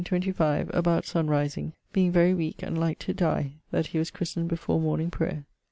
[0.03, 4.47] 1625, about sun riseing, being very weake and like to dye that he was christned
[4.49, 5.45] before morning prayer.